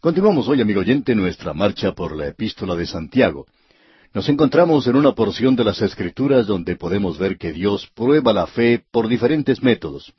[0.00, 3.44] Continuamos hoy, amigo oyente, nuestra marcha por la epístola de Santiago.
[4.14, 8.46] Nos encontramos en una porción de las Escrituras donde podemos ver que Dios prueba la
[8.46, 10.14] fe por diferentes métodos.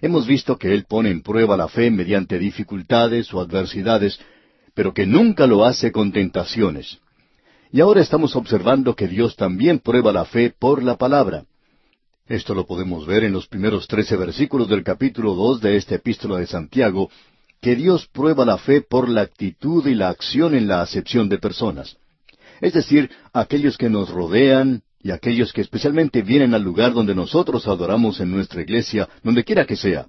[0.00, 4.18] Hemos visto que Él pone en prueba la fe mediante dificultades o adversidades,
[4.72, 6.98] pero que nunca lo hace con tentaciones.
[7.72, 11.44] Y ahora estamos observando que Dios también prueba la fe por la palabra.
[12.26, 16.38] Esto lo podemos ver en los primeros trece versículos del capítulo dos de esta epístola
[16.38, 17.10] de Santiago,
[17.64, 21.38] que Dios prueba la fe por la actitud y la acción en la acepción de
[21.38, 21.96] personas.
[22.60, 27.66] Es decir, aquellos que nos rodean y aquellos que especialmente vienen al lugar donde nosotros
[27.66, 30.08] adoramos en nuestra iglesia, donde quiera que sea.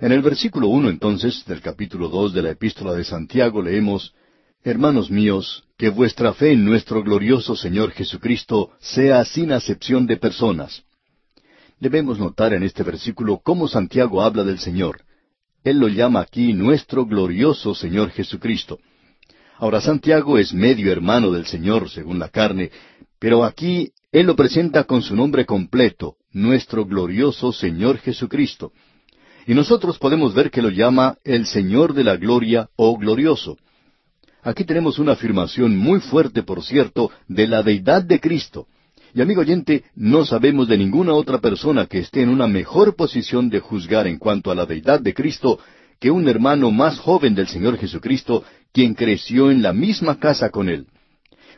[0.00, 4.12] En el versículo uno entonces del capítulo dos de la epístola de Santiago leemos
[4.64, 10.82] Hermanos míos, que vuestra fe en nuestro glorioso Señor Jesucristo sea sin acepción de personas.
[11.78, 15.05] Debemos notar en este versículo cómo Santiago habla del Señor.
[15.66, 18.78] Él lo llama aquí nuestro glorioso Señor Jesucristo.
[19.58, 22.70] Ahora Santiago es medio hermano del Señor según la carne,
[23.18, 28.70] pero aquí él lo presenta con su nombre completo, nuestro glorioso Señor Jesucristo.
[29.44, 33.56] Y nosotros podemos ver que lo llama el Señor de la Gloria o glorioso.
[34.44, 38.68] Aquí tenemos una afirmación muy fuerte, por cierto, de la deidad de Cristo.
[39.16, 43.48] Y amigo oyente, no sabemos de ninguna otra persona que esté en una mejor posición
[43.48, 45.58] de juzgar en cuanto a la deidad de Cristo
[45.98, 50.68] que un hermano más joven del Señor Jesucristo, quien creció en la misma casa con
[50.68, 50.86] él.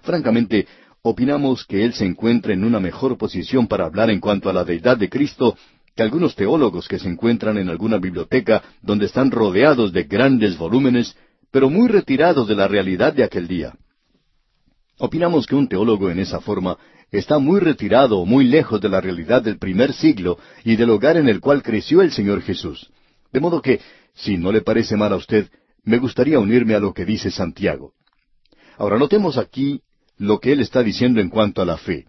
[0.03, 0.69] Francamente,
[1.03, 4.62] opinamos que él se encuentra en una mejor posición para hablar en cuanto a la
[4.62, 5.56] deidad de Cristo
[5.97, 11.17] que algunos teólogos que se encuentran en alguna biblioteca donde están rodeados de grandes volúmenes,
[11.50, 13.75] pero muy retirados de la realidad de aquel día.
[15.00, 16.77] Opinamos que un teólogo en esa forma
[17.11, 21.28] está muy retirado muy lejos de la realidad del primer siglo y del hogar en
[21.28, 22.91] el cual creció el Señor Jesús.
[23.33, 23.81] De modo que,
[24.15, 25.48] si no le parece mal a usted,
[25.84, 27.92] me gustaría unirme a lo que dice Santiago.
[28.77, 29.81] Ahora notemos aquí
[30.17, 32.06] lo que él está diciendo en cuanto a la fe.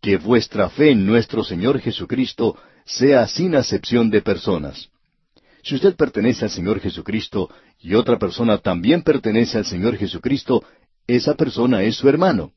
[0.00, 4.88] Que vuestra fe en nuestro Señor Jesucristo sea sin acepción de personas.
[5.62, 7.50] Si usted pertenece al Señor Jesucristo
[7.80, 10.64] y otra persona también pertenece al Señor Jesucristo,
[11.06, 12.52] esa persona es su hermano.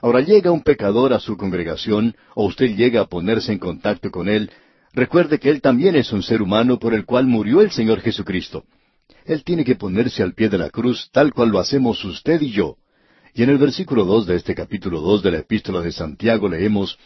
[0.00, 4.28] Ahora llega un pecador a su congregación o usted llega a ponerse en contacto con
[4.28, 4.50] él,
[4.92, 8.64] recuerde que él también es un ser humano por el cual murió el Señor Jesucristo.
[9.24, 12.50] Él tiene que ponerse al pie de la cruz tal cual lo hacemos usted y
[12.50, 12.76] yo.
[13.34, 16.98] Y en el versículo dos de este capítulo dos de la epístola de Santiago leemos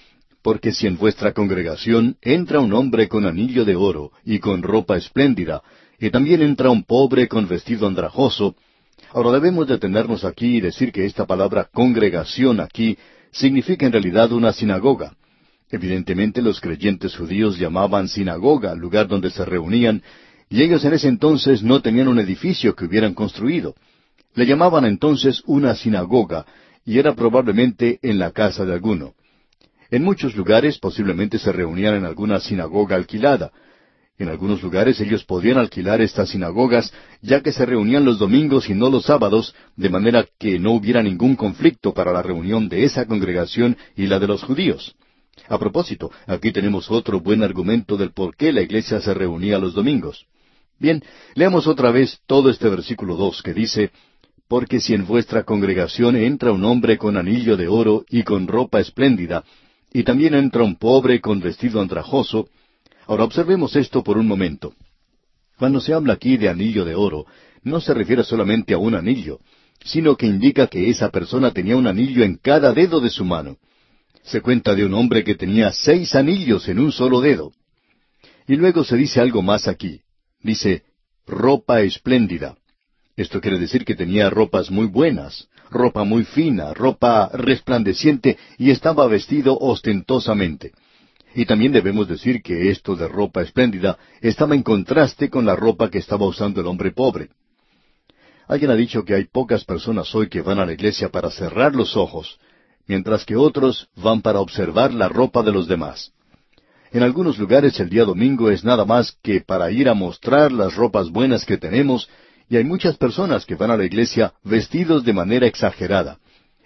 [0.43, 4.97] Porque si en vuestra congregación entra un hombre con anillo de oro y con ropa
[4.97, 5.63] espléndida,
[5.99, 8.57] y también entra un pobre con vestido andrajoso,
[9.15, 12.97] Ahora debemos detenernos aquí y decir que esta palabra congregación aquí
[13.31, 15.15] significa en realidad una sinagoga.
[15.71, 20.03] Evidentemente los creyentes judíos llamaban sinagoga al lugar donde se reunían,
[20.49, 23.75] y ellos en ese entonces no tenían un edificio que hubieran construido.
[24.35, 26.47] Le llamaban entonces una sinagoga,
[26.87, 29.13] y era probablemente en la casa de alguno.
[29.91, 33.53] En muchos lugares posiblemente se reunían en alguna sinagoga alquilada,
[34.19, 36.93] en algunos lugares ellos podían alquilar estas sinagogas,
[37.23, 41.03] ya que se reunían los domingos y no los sábados, de manera que no hubiera
[41.03, 44.95] ningún conflicto para la reunión de esa congregación y la de los judíos.
[45.49, 49.75] A propósito, aquí tenemos otro buen argumento del por qué la iglesia se reunía los
[49.75, 50.27] domingos.
[50.79, 51.03] Bien,
[51.35, 53.91] leamos otra vez todo este versículo dos que dice,
[54.47, 58.79] Porque si en vuestra congregación entra un hombre con anillo de oro y con ropa
[58.81, 59.43] espléndida,
[59.93, 62.49] y también entra un pobre con vestido andrajoso,
[63.13, 64.73] Ahora observemos esto por un momento.
[65.59, 67.27] Cuando se habla aquí de anillo de oro,
[67.63, 69.41] no se refiere solamente a un anillo,
[69.85, 73.59] sino que indica que esa persona tenía un anillo en cada dedo de su mano.
[74.23, 77.53] Se cuenta de un hombre que tenía seis anillos en un solo dedo.
[78.49, 80.01] Y luego se dice algo más aquí.
[80.41, 80.83] Dice,
[81.27, 82.57] ropa espléndida.
[83.15, 89.07] Esto quiere decir que tenía ropas muy buenas, ropa muy fina, ropa resplandeciente y estaba
[89.07, 90.73] vestido ostentosamente.
[91.35, 95.91] Y también debemos decir que esto de ropa espléndida estaba en contraste con la ropa
[95.91, 97.31] que estaba usando el hombre pobre.
[98.49, 101.75] Alguien ha dicho que hay pocas personas hoy que van a la iglesia para cerrar
[101.75, 102.39] los ojos,
[102.87, 106.13] mientras que otros van para observar la ropa de los demás.
[106.93, 110.75] En algunos lugares el día domingo es nada más que para ir a mostrar las
[110.75, 112.11] ropas buenas que tenemos,
[112.51, 116.19] y hay muchas personas que van a la iglesia vestidos de manera exagerada.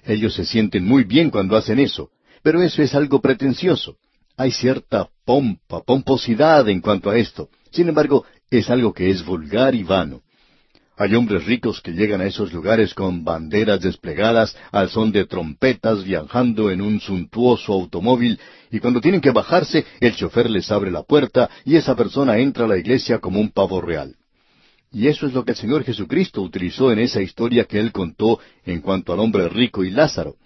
[0.03, 2.11] Ellos se sienten muy bien cuando hacen eso,
[2.43, 3.97] pero eso es algo pretencioso.
[4.37, 7.49] Hay cierta pompa, pomposidad en cuanto a esto.
[7.71, 10.23] Sin embargo, es algo que es vulgar y vano.
[10.99, 16.05] Hay hombres ricos que llegan a esos lugares con banderas desplegadas al son de trompetas
[16.05, 18.41] viajando en un suntuoso automóvil
[18.71, 22.65] y cuando tienen que bajarse el chofer les abre la puerta y esa persona entra
[22.65, 24.17] a la iglesia como un pavo real.
[24.91, 28.39] Y eso es lo que el Señor Jesucristo utilizó en esa historia que él contó
[28.65, 30.37] en cuanto al hombre rico y Lázaro.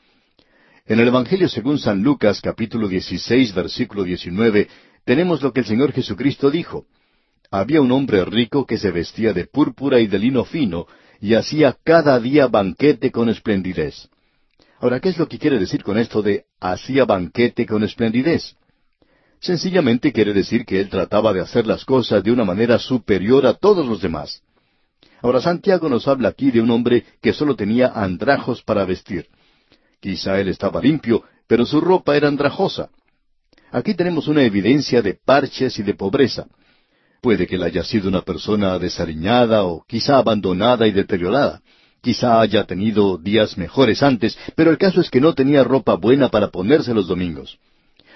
[0.90, 4.66] En el Evangelio según San Lucas capítulo 16 versículo 19
[5.04, 6.86] tenemos lo que el Señor Jesucristo dijo.
[7.48, 10.88] Había un hombre rico que se vestía de púrpura y de lino fino
[11.20, 14.08] y hacía cada día banquete con esplendidez.
[14.80, 18.56] Ahora, ¿qué es lo que quiere decir con esto de hacía banquete con esplendidez?
[19.38, 23.54] Sencillamente quiere decir que él trataba de hacer las cosas de una manera superior a
[23.54, 24.42] todos los demás.
[25.22, 29.28] Ahora Santiago nos habla aquí de un hombre que solo tenía andrajos para vestir.
[30.00, 32.88] Quizá él estaba limpio, pero su ropa era andrajosa.
[33.70, 36.46] Aquí tenemos una evidencia de parches y de pobreza.
[37.20, 41.60] Puede que él haya sido una persona desaliñada o quizá abandonada y deteriorada.
[42.00, 46.30] Quizá haya tenido días mejores antes, pero el caso es que no tenía ropa buena
[46.30, 47.58] para ponerse los domingos.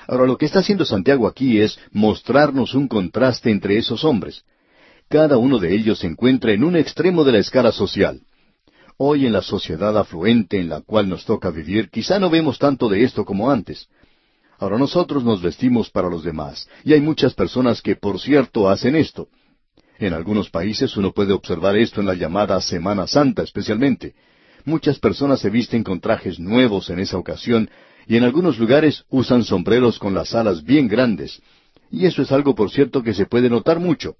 [0.08, 4.44] Ahora lo que está haciendo Santiago aquí es mostrarnos un contraste entre esos hombres.
[5.08, 8.20] Cada uno de ellos se encuentra en un extremo de la escala social.
[8.96, 12.88] Hoy en la sociedad afluente en la cual nos toca vivir, quizá no vemos tanto
[12.88, 13.88] de esto como antes.
[14.58, 18.94] Ahora nosotros nos vestimos para los demás, y hay muchas personas que, por cierto, hacen
[18.94, 19.28] esto.
[19.98, 24.14] En algunos países uno puede observar esto en la llamada Semana Santa especialmente.
[24.64, 27.68] Muchas personas se visten con trajes nuevos en esa ocasión,
[28.06, 31.42] y en algunos lugares usan sombreros con las alas bien grandes.
[31.90, 34.14] Y eso es algo, por cierto, que se puede notar mucho.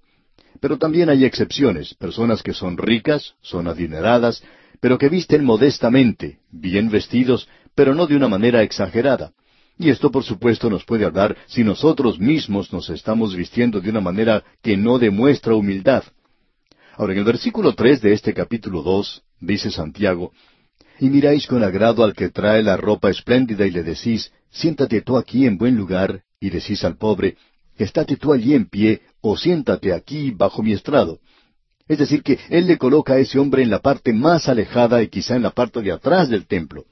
[0.59, 4.43] Pero también hay excepciones, personas que son ricas, son adineradas,
[4.79, 9.31] pero que visten modestamente, bien vestidos, pero no de una manera exagerada.
[9.77, 14.01] Y esto, por supuesto, nos puede hablar si nosotros mismos nos estamos vistiendo de una
[14.01, 16.03] manera que no demuestra humildad.
[16.97, 20.31] Ahora, en el versículo tres de este capítulo dos, dice Santiago,
[20.97, 25.17] Y miráis con agrado al que trae la ropa espléndida y le decís, Siéntate tú
[25.17, 27.35] aquí en buen lugar, y decís al pobre,
[27.77, 31.19] Estate tú allí en pie, o siéntate aquí bajo mi estrado.
[31.87, 35.07] Es decir, que Él le coloca a ese hombre en la parte más alejada y
[35.07, 36.85] quizá en la parte de atrás del templo.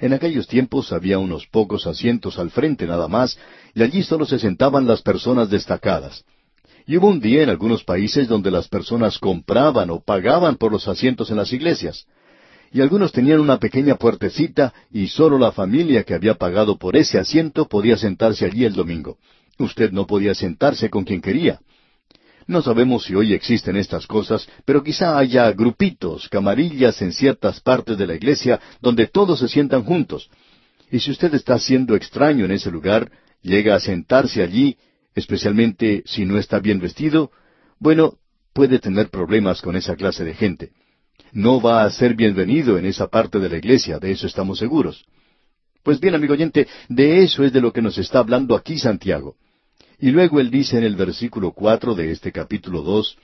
[0.00, 3.38] En aquellos tiempos había unos pocos asientos al frente nada más,
[3.74, 6.24] y allí solo se sentaban las personas destacadas.
[6.86, 10.88] Y hubo un día en algunos países donde las personas compraban o pagaban por los
[10.88, 12.06] asientos en las iglesias.
[12.72, 17.18] Y algunos tenían una pequeña puertecita y solo la familia que había pagado por ese
[17.18, 19.18] asiento podía sentarse allí el domingo.
[19.58, 21.60] Usted no podía sentarse con quien quería.
[22.46, 27.96] No sabemos si hoy existen estas cosas, pero quizá haya grupitos, camarillas en ciertas partes
[27.96, 30.28] de la iglesia donde todos se sientan juntos.
[30.90, 33.10] Y si usted está siendo extraño en ese lugar,
[33.42, 34.76] llega a sentarse allí,
[35.14, 37.30] especialmente si no está bien vestido,
[37.78, 38.18] bueno,
[38.52, 40.72] puede tener problemas con esa clase de gente.
[41.32, 45.04] No va a ser bienvenido en esa parte de la iglesia, de eso estamos seguros.
[45.82, 49.36] Pues bien, amigo oyente, de eso es de lo que nos está hablando aquí Santiago.
[49.98, 53.16] Y luego él dice en el versículo cuatro de este capítulo dos,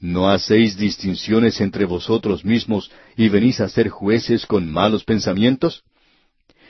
[0.00, 5.82] ¿No hacéis distinciones entre vosotros mismos y venís a ser jueces con malos pensamientos?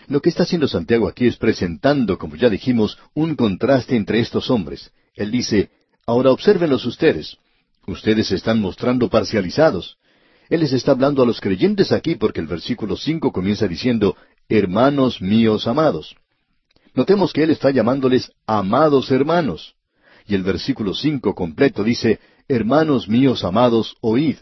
[0.07, 4.51] Lo que está haciendo Santiago aquí es presentando, como ya dijimos, un contraste entre estos
[4.51, 4.93] hombres.
[5.15, 5.71] Él dice,
[6.07, 7.39] ahora obsérvenlos ustedes.
[7.87, 9.97] Ustedes se están mostrando parcializados.
[10.49, 14.17] Él les está hablando a los creyentes aquí porque el versículo cinco comienza diciendo,
[14.49, 16.15] hermanos míos amados.
[16.95, 19.75] Notemos que Él está llamándoles amados hermanos.
[20.27, 24.37] Y el versículo cinco completo dice, Hermanos míos amados, oíd.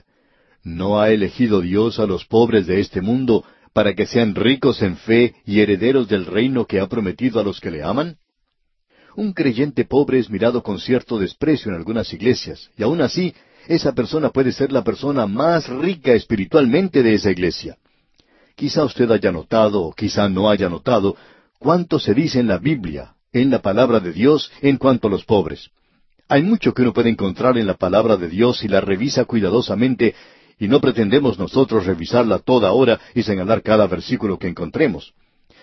[0.62, 4.96] ¿No ha elegido Dios a los pobres de este mundo para que sean ricos en
[4.96, 8.16] fe y herederos del reino que ha prometido a los que le aman?
[9.16, 13.34] Un creyente pobre es mirado con cierto desprecio en algunas iglesias, y aun así,
[13.68, 17.76] esa persona puede ser la persona más rica espiritualmente de esa iglesia.
[18.56, 21.16] Quizá usted haya notado, o quizá no haya notado,
[21.62, 25.24] cuánto se dice en la Biblia, en la palabra de Dios, en cuanto a los
[25.24, 25.70] pobres.
[26.28, 30.14] Hay mucho que uno puede encontrar en la palabra de Dios si la revisa cuidadosamente,
[30.58, 35.14] y no pretendemos nosotros revisarla toda hora y señalar cada versículo que encontremos.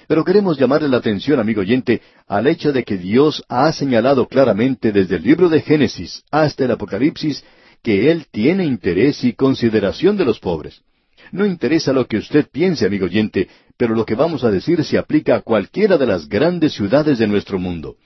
[0.08, 4.92] Pero queremos llamarle la atención, amigo oyente, al hecho de que Dios ha señalado claramente
[4.92, 7.44] desde el libro de Génesis hasta el Apocalipsis
[7.84, 10.82] que Él tiene interés y consideración de los pobres.
[11.32, 14.98] No interesa lo que usted piense, amigo oyente, pero lo que vamos a decir se
[14.98, 17.98] aplica a cualquiera de las grandes ciudades de nuestro mundo.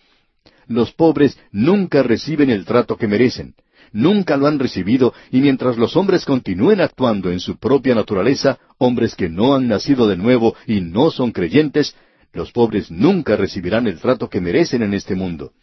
[0.67, 3.55] Los pobres nunca reciben el trato que merecen,
[3.91, 9.15] nunca lo han recibido, y mientras los hombres continúen actuando en su propia naturaleza, hombres
[9.15, 11.95] que no han nacido de nuevo y no son creyentes,
[12.33, 15.53] los pobres nunca recibirán el trato que merecen en este mundo.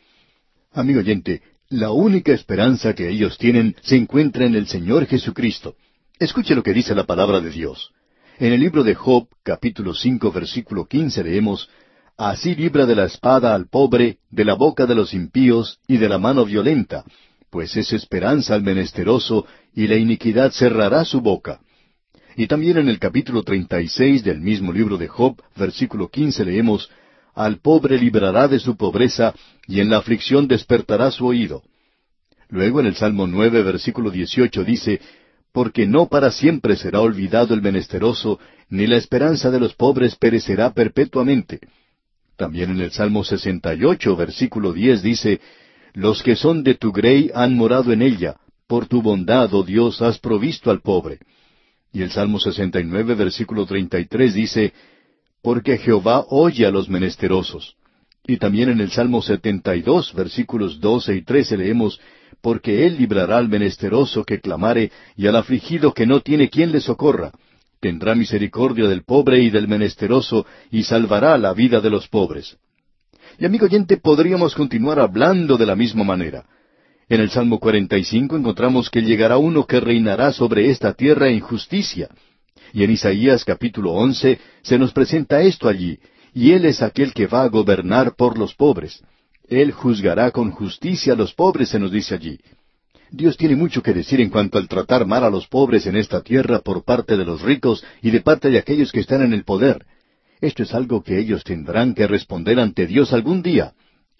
[0.73, 5.77] Amigo oyente, la única esperanza que ellos tienen se encuentra en el Señor Jesucristo.
[6.21, 7.93] Escuche lo que dice la palabra de Dios.
[8.39, 11.71] En el libro de Job, capítulo cinco, versículo quince, leemos
[12.19, 16.11] Así libra de la espada al pobre, de la boca de los impíos y de
[16.11, 17.07] la mano violenta,
[17.49, 21.61] pues es esperanza al menesteroso, y la iniquidad cerrará su boca.
[22.37, 26.91] Y también en el capítulo 36 del mismo libro de Job, versículo 15 leemos,
[27.35, 29.35] Al pobre librará de su pobreza,
[29.67, 31.63] y en la aflicción despertará su oído.
[32.51, 35.01] Luego en el Salmo 9, versículo 18 dice,
[35.53, 38.39] Porque no para siempre será olvidado el menesteroso,
[38.69, 41.61] ni la esperanza de los pobres perecerá perpetuamente.
[42.37, 45.41] También en el Salmo 68, versículo 10 dice,
[45.93, 50.01] Los que son de tu grey han morado en ella, por tu bondad, oh Dios,
[50.01, 51.19] has provisto al pobre.
[51.93, 54.73] Y el Salmo 69, versículo 33 dice,
[55.43, 57.75] Porque Jehová oye a los menesterosos.
[58.27, 62.01] Y también en el Salmo 72, versículos 12 y 13 leemos,
[62.41, 66.81] Porque Él librará al menesteroso que clamare, y al afligido que no tiene quien le
[66.81, 67.33] socorra.
[67.81, 72.59] Tendrá misericordia del pobre y del menesteroso, y salvará la vida de los pobres.
[73.39, 76.45] Y amigo oyente, podríamos continuar hablando de la misma manera.
[77.09, 82.09] En el Salmo 45 encontramos que llegará uno que reinará sobre esta tierra en justicia.
[82.73, 85.99] Y en Isaías capítulo 11 se nos presenta esto allí,
[86.33, 89.03] y Él es aquel que va a gobernar por los pobres.
[89.51, 92.39] Él juzgará con justicia a los pobres, se nos dice allí.
[93.11, 96.23] Dios tiene mucho que decir en cuanto al tratar mal a los pobres en esta
[96.23, 99.43] tierra por parte de los ricos y de parte de aquellos que están en el
[99.43, 99.85] poder.
[100.41, 103.75] Esto es algo que ellos tendrán que responder ante Dios algún día.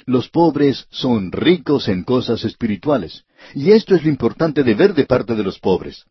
[0.05, 3.23] Los pobres son ricos en cosas espirituales.
[3.55, 6.07] Y esto es lo importante de ver de parte de los pobres.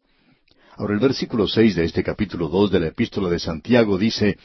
[0.78, 4.38] Ahora el versículo seis de este capítulo dos de la epístola de Santiago dice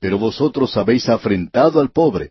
[0.00, 2.30] Pero vosotros habéis afrentado al pobre.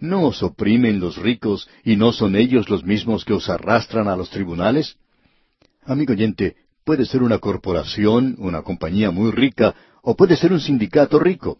[0.00, 4.16] ¿No os oprimen los ricos y no son ellos los mismos que os arrastran a
[4.16, 4.96] los tribunales?
[5.84, 11.18] Amigo oyente, puede ser una corporación, una compañía muy rica, o puede ser un sindicato
[11.18, 11.58] rico.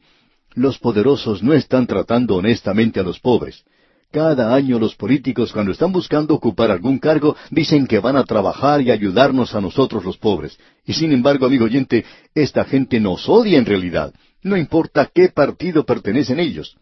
[0.55, 3.65] Los poderosos no están tratando honestamente a los pobres.
[4.11, 8.81] Cada año los políticos cuando están buscando ocupar algún cargo dicen que van a trabajar
[8.81, 10.57] y ayudarnos a nosotros los pobres.
[10.87, 14.15] Y sin embargo, amigo oyente, esta gente nos odia en realidad.
[14.43, 16.77] No importa qué partido pertenecen ellos.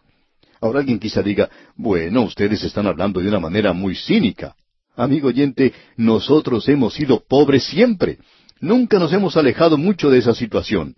[0.62, 4.54] Ahora alguien quizá diga, bueno, ustedes están hablando de una manera muy cínica.
[4.95, 8.19] Amigo oyente, nosotros hemos sido pobres siempre.
[8.61, 10.95] Nunca nos hemos alejado mucho de esa situación.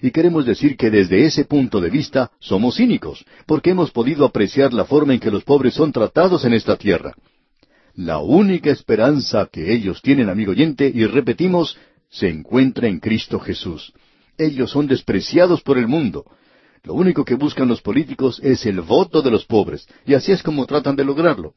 [0.00, 4.72] Y queremos decir que desde ese punto de vista somos cínicos, porque hemos podido apreciar
[4.72, 7.12] la forma en que los pobres son tratados en esta tierra.
[7.96, 11.76] La única esperanza que ellos tienen, amigo oyente, y repetimos,
[12.08, 13.92] se encuentra en Cristo Jesús.
[14.36, 16.24] Ellos son despreciados por el mundo.
[16.84, 20.42] Lo único que buscan los políticos es el voto de los pobres, y así es
[20.42, 21.52] como tratan de lograrlo.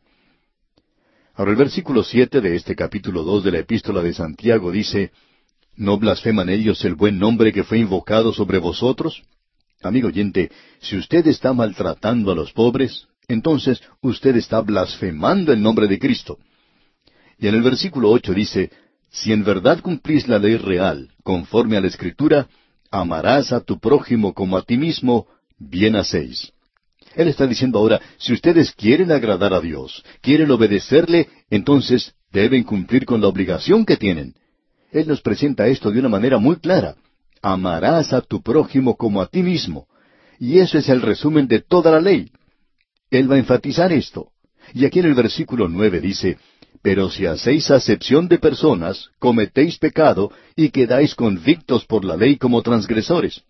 [1.34, 5.12] Ahora el versículo siete de este capítulo dos de la epístola de Santiago dice
[5.76, 9.24] ¿No blasfeman ellos el buen nombre que fue invocado sobre vosotros?
[9.82, 15.88] Amigo oyente, si usted está maltratando a los pobres, entonces usted está blasfemando el nombre
[15.88, 16.38] de Cristo.
[17.40, 18.70] Y en el versículo ocho dice,
[19.10, 22.48] Si en verdad cumplís la ley real, conforme a la Escritura,
[22.92, 26.52] amarás a tu prójimo como a ti mismo, bien hacéis.
[27.16, 33.06] Él está diciendo ahora, si ustedes quieren agradar a Dios, quieren obedecerle, entonces deben cumplir
[33.06, 34.36] con la obligación que tienen.
[34.92, 36.96] Él nos presenta esto de una manera muy clara.
[37.42, 39.88] Amarás a tu prójimo como a ti mismo.
[40.40, 42.32] Y eso es el resumen de toda la ley.
[43.10, 44.32] Él va a enfatizar esto.
[44.74, 46.38] Y aquí en el versículo nueve dice,
[46.82, 52.62] Pero si hacéis acepción de personas, cometéis pecado y quedáis convictos por la ley como
[52.64, 53.44] transgresores.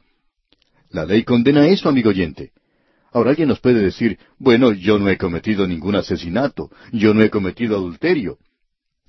[0.90, 2.52] La ley condena eso, amigo oyente.
[3.14, 7.30] Ahora alguien nos puede decir, bueno, yo no he cometido ningún asesinato, yo no he
[7.30, 8.38] cometido adulterio.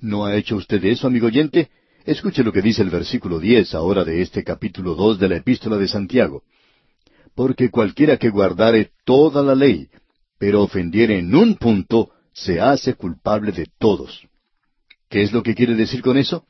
[0.01, 1.71] ¿No ha hecho usted eso, amigo oyente?
[2.05, 5.77] Escuche lo que dice el versículo diez ahora de este capítulo dos de la epístola
[5.77, 6.43] de Santiago.
[7.35, 9.89] Porque cualquiera que guardare toda la ley,
[10.39, 14.27] pero ofendiere en un punto, se hace culpable de todos.
[15.09, 16.45] ¿Qué es lo que quiere decir con eso?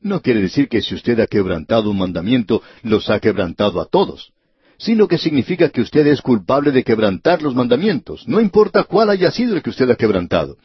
[0.00, 4.32] No quiere decir que si usted ha quebrantado un mandamiento, los ha quebrantado a todos,
[4.78, 9.30] sino que significa que usted es culpable de quebrantar los mandamientos, no importa cuál haya
[9.30, 10.56] sido el que usted ha quebrantado.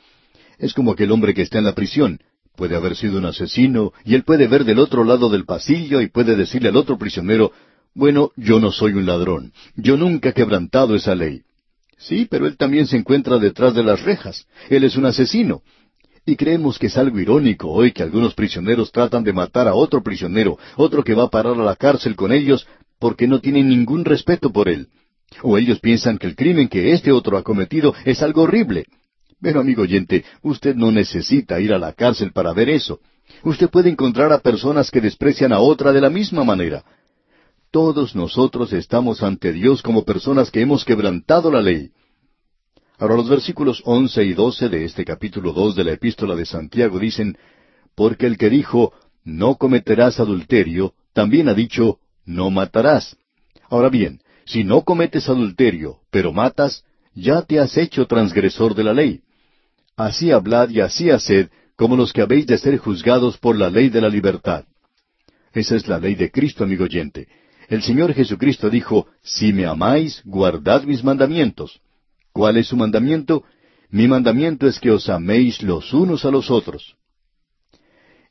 [0.58, 2.20] Es como aquel hombre que está en la prisión,
[2.60, 6.10] Puede haber sido un asesino, y él puede ver del otro lado del pasillo y
[6.10, 7.54] puede decirle al otro prisionero,
[7.96, 11.44] bueno, yo no soy un ladrón, yo nunca he quebrantado esa ley.
[12.00, 15.62] Sí, pero él también se encuentra detrás de las rejas, él es un asesino.
[16.26, 20.02] Y creemos que es algo irónico hoy que algunos prisioneros tratan de matar a otro
[20.02, 22.68] prisionero, otro que va a parar a la cárcel con ellos,
[23.00, 24.88] porque no tienen ningún respeto por él.
[25.44, 28.86] O ellos piensan que el crimen que este otro ha cometido es algo horrible.
[29.42, 33.00] Pero amigo oyente, usted no necesita ir a la cárcel para ver eso.
[33.44, 36.84] Usted puede encontrar a personas que desprecian a otra de la misma manera.
[37.72, 41.92] Todos nosotros estamos ante Dios como personas que hemos quebrantado la ley.
[42.98, 46.98] Ahora los versículos once y doce de este capítulo dos de la epístola de Santiago
[46.98, 47.38] dicen,
[47.94, 53.18] Porque el que dijo, no cometerás adulterio, también ha dicho, no matarás.
[53.70, 56.84] Ahora bien, si no cometes adulterio, pero matas,
[57.14, 59.22] ya te has hecho transgresor de la ley.
[59.96, 63.90] Así hablad y así haced, como los que habéis de ser juzgados por la ley
[63.90, 64.66] de la libertad.
[65.54, 67.28] Esa es la ley de Cristo, amigo oyente.
[67.70, 71.80] El Señor Jesucristo dijo, Si me amáis, guardad mis mandamientos.
[72.34, 73.44] ¿Cuál es su mandamiento?
[73.92, 76.96] Mi mandamiento es que os améis los unos a los otros.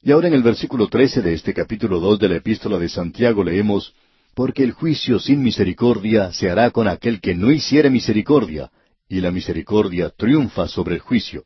[0.02, 3.44] Y ahora en el versículo trece de este capítulo dos de la epístola de Santiago
[3.44, 3.94] leemos,
[4.34, 8.72] Porque el juicio sin misericordia se hará con aquel que no hiciere misericordia,
[9.08, 11.44] y la misericordia triunfa sobre el juicio.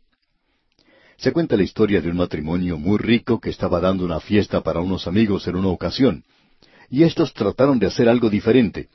[1.19, 4.81] Se cuenta la historia de un matrimonio muy rico que estaba dando una fiesta para
[4.81, 6.25] unos amigos en una ocasión,
[6.93, 8.91] y estos trataron de hacer algo diferente.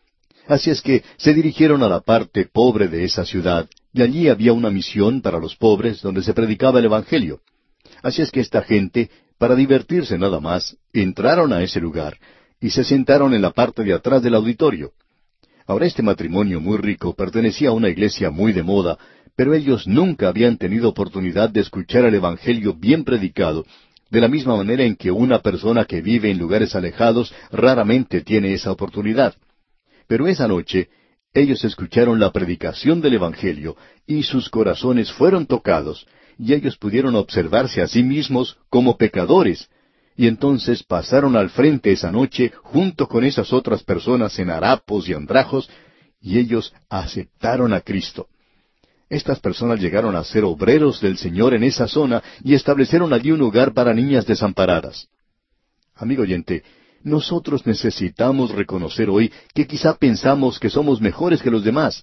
[0.47, 4.53] Así es que se dirigieron a la parte pobre de esa ciudad, y allí había
[4.53, 7.41] una misión para los pobres donde se predicaba el Evangelio.
[8.03, 12.19] Así es que esta gente, para divertirse nada más, entraron a ese lugar
[12.61, 14.91] y se sentaron en la parte de atrás del auditorio.
[15.65, 18.99] Ahora este matrimonio muy rico pertenecía a una iglesia muy de moda,
[19.35, 23.65] pero ellos nunca habían tenido oportunidad de escuchar el Evangelio bien predicado,
[24.09, 28.53] de la misma manera en que una persona que vive en lugares alejados raramente tiene
[28.53, 29.35] esa oportunidad.
[30.07, 30.89] Pero esa noche
[31.33, 36.07] ellos escucharon la predicación del Evangelio y sus corazones fueron tocados,
[36.39, 39.69] y ellos pudieron observarse a sí mismos como pecadores,
[40.15, 45.13] y entonces pasaron al frente esa noche junto con esas otras personas en harapos y
[45.13, 45.69] andrajos,
[46.19, 48.27] y ellos aceptaron a Cristo.
[49.09, 53.39] Estas personas llegaron a ser obreros del Señor en esa zona y establecieron allí un
[53.39, 55.07] lugar para niñas desamparadas.
[55.95, 56.63] Amigo oyente,
[57.03, 62.01] nosotros necesitamos reconocer hoy que quizá pensamos que somos mejores que los demás,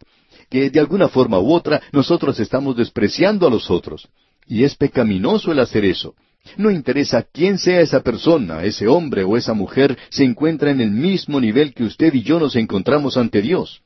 [0.49, 4.09] que de alguna forma u otra nosotros estamos despreciando a los otros.
[4.47, 6.15] Y es pecaminoso el hacer eso.
[6.57, 10.91] No interesa quién sea esa persona, ese hombre o esa mujer, se encuentra en el
[10.91, 13.83] mismo nivel que usted y yo nos encontramos ante Dios.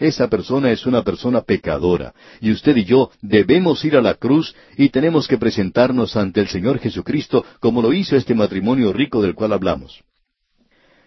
[0.00, 4.56] Esa persona es una persona pecadora, y usted y yo debemos ir a la cruz
[4.78, 9.34] y tenemos que presentarnos ante el Señor Jesucristo como lo hizo este matrimonio rico del
[9.34, 10.02] cual hablamos.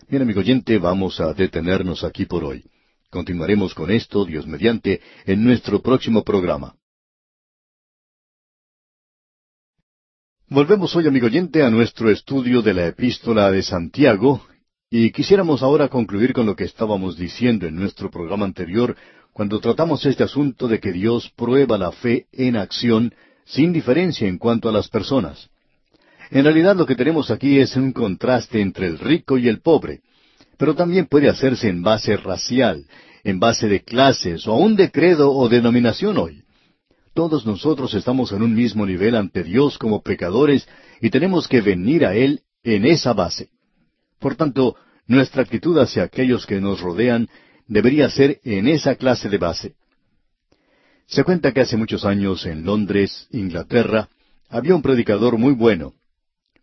[0.08, 2.66] Bien, amigo oyente, vamos a detenernos aquí por hoy.
[3.10, 6.76] Continuaremos con esto, Dios mediante, en nuestro próximo programa.
[10.50, 14.46] Volvemos hoy, amigo oyente, a nuestro estudio de la epístola de Santiago,
[14.96, 18.96] y quisiéramos ahora concluir con lo que estábamos diciendo en nuestro programa anterior,
[19.34, 23.12] cuando tratamos este asunto de que Dios prueba la fe en acción
[23.44, 25.50] sin diferencia en cuanto a las personas.
[26.30, 30.02] En realidad lo que tenemos aquí es un contraste entre el rico y el pobre,
[30.60, 32.86] pero también puede hacerse en base racial,
[33.24, 36.44] en base de clases o aún de credo o denominación hoy.
[37.16, 40.68] Todos nosotros estamos en un mismo nivel ante Dios como pecadores
[41.02, 43.50] y tenemos que venir a Él en esa base.
[44.24, 47.28] Por tanto, nuestra actitud hacia aquellos que nos rodean
[47.68, 49.76] debería ser en esa clase de base.
[51.08, 54.08] Se cuenta que hace muchos años en Londres, Inglaterra,
[54.50, 55.92] había un predicador muy bueno,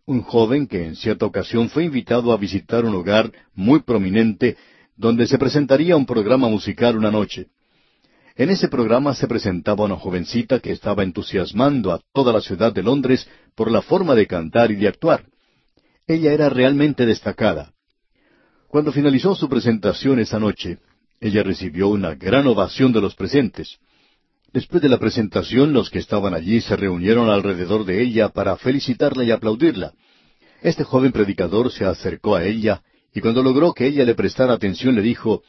[0.07, 4.57] un joven que en cierta ocasión fue invitado a visitar un hogar muy prominente
[4.95, 7.45] donde se presentaría un programa musical una noche.
[8.35, 12.81] En ese programa se presentaba una jovencita que estaba entusiasmando a toda la ciudad de
[12.81, 15.25] Londres por la forma de cantar y de actuar.
[16.07, 17.73] Ella era realmente destacada.
[18.67, 20.79] Cuando finalizó su presentación esa noche,
[21.19, 23.77] ella recibió una gran ovación de los presentes.
[24.53, 29.23] Después de la presentación, los que estaban allí se reunieron alrededor de ella para felicitarla
[29.23, 29.93] y aplaudirla.
[30.61, 32.81] Este joven predicador se acercó a ella
[33.13, 35.43] y cuando logró que ella le prestara atención le dijo,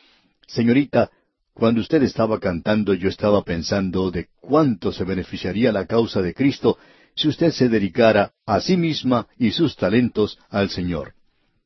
[0.46, 1.10] Señorita,
[1.54, 6.78] cuando usted estaba cantando yo estaba pensando de cuánto se beneficiaría la causa de Cristo
[7.14, 11.14] si usted se dedicara a sí misma y sus talentos al Señor.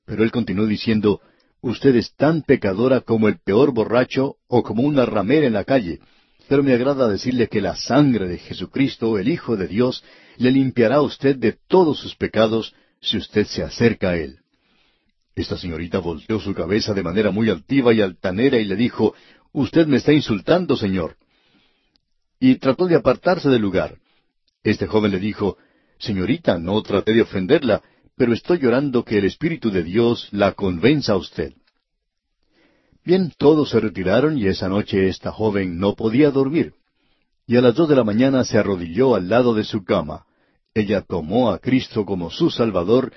[0.05, 1.21] Pero él continuó diciendo,
[1.63, 6.01] Usted es tan pecadora como el peor borracho o como una ramera en la calle
[6.49, 10.05] pero me agrada decirle que la sangre de Jesucristo, el Hijo de Dios,
[10.37, 14.39] le limpiará a usted de todos sus pecados si usted se acerca a Él.
[15.35, 19.15] Esta señorita volteó su cabeza de manera muy altiva y altanera y le dijo,
[19.53, 21.17] Usted me está insultando, señor.
[22.39, 23.99] Y trató de apartarse del lugar.
[24.67, 25.59] Este joven le dijo,
[26.01, 27.83] Señorita, no traté de ofenderla,
[28.17, 31.53] pero estoy llorando que el Espíritu de Dios la convenza a usted.
[33.05, 36.75] Bien, todos se retiraron y esa noche esta joven no podía dormir.
[37.47, 40.27] Y a las dos de la mañana se arrodilló al lado de su cama.
[40.75, 43.13] Ella tomó a Cristo como su Salvador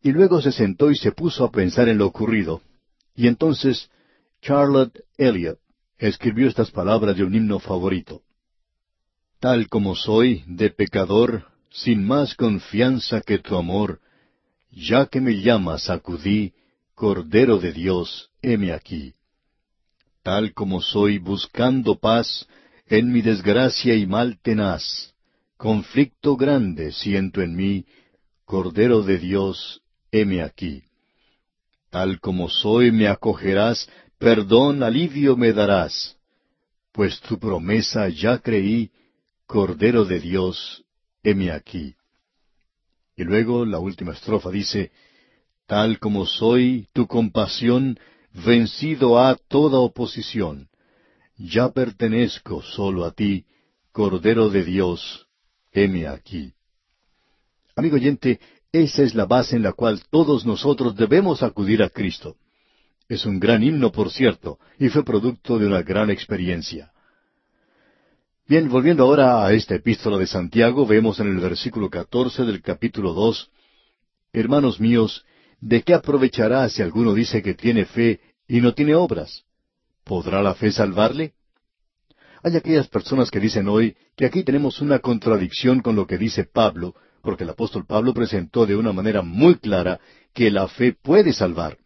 [0.00, 2.62] y luego se sentó y se puso a pensar en lo ocurrido.
[3.16, 3.90] Y entonces
[4.40, 5.58] Charlotte Elliot
[5.98, 8.22] escribió estas palabras de un himno favorito.
[9.44, 14.00] Tal como soy, de pecador, sin más confianza que tu amor,
[14.70, 16.54] ya que me llamas acudí,
[16.94, 19.12] Cordero de Dios, heme aquí.
[20.22, 22.48] Tal como soy buscando paz,
[22.86, 25.12] en mi desgracia y mal tenaz,
[25.58, 27.84] conflicto grande siento en mí,
[28.46, 30.84] Cordero de Dios, heme aquí.
[31.90, 36.16] Tal como soy me acogerás, perdón, alivio me darás,
[36.92, 38.90] pues tu promesa ya creí,
[39.46, 40.84] Cordero de Dios,
[41.22, 41.94] heme aquí.
[43.16, 44.90] Y luego la última estrofa dice,
[45.66, 47.98] Tal como soy, tu compasión
[48.32, 50.68] vencido ha toda oposición.
[51.36, 53.44] Ya pertenezco solo a ti,
[53.92, 55.26] Cordero de Dios,
[55.72, 56.52] heme aquí.
[57.76, 58.40] Amigo oyente,
[58.72, 62.36] esa es la base en la cual todos nosotros debemos acudir a Cristo.
[63.08, 66.93] Es un gran himno, por cierto, y fue producto de una gran experiencia.
[68.46, 73.14] Bien, volviendo ahora a esta epístola de Santiago, vemos en el versículo catorce del capítulo
[73.14, 73.50] dos,
[74.34, 75.24] Hermanos míos,
[75.62, 79.44] ¿de qué aprovechará si alguno dice que tiene fe y no tiene obras?
[80.04, 81.32] ¿Podrá la fe salvarle?
[82.42, 86.44] Hay aquellas personas que dicen hoy que aquí tenemos una contradicción con lo que dice
[86.44, 90.00] Pablo, porque el apóstol Pablo presentó de una manera muy clara
[90.34, 91.78] que la fe puede salvar.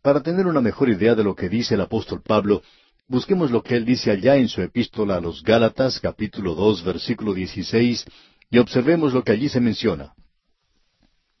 [0.00, 2.62] Para tener una mejor idea de lo que dice el apóstol Pablo,
[3.08, 7.34] busquemos lo que él dice allá en su epístola a los Gálatas, capítulo dos, versículo
[7.34, 8.04] dieciséis,
[8.50, 10.14] y observemos lo que allí se menciona.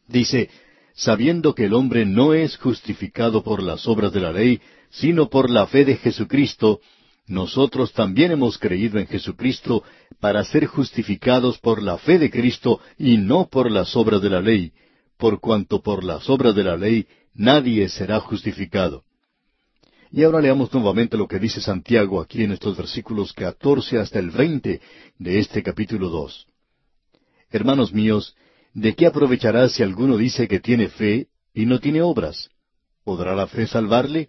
[0.06, 0.50] Dice,
[0.94, 5.50] sabiendo que el hombre no es justificado por las obras de la ley, sino por
[5.50, 6.80] la fe de Jesucristo,
[7.26, 9.82] nosotros también hemos creído en Jesucristo
[10.20, 14.40] para ser justificados por la fe de Cristo y no por las obras de la
[14.40, 14.72] ley,
[15.16, 19.04] por cuanto por las obras de la ley nadie será justificado.
[20.16, 24.30] Y ahora leamos nuevamente lo que dice Santiago aquí en estos versículos catorce hasta el
[24.30, 24.80] veinte
[25.18, 26.46] de este capítulo dos.
[27.50, 28.36] Hermanos míos,
[28.74, 32.48] ¿de qué aprovechará si alguno dice que tiene fe y no tiene obras?
[33.02, 34.28] ¿Podrá la fe salvarle?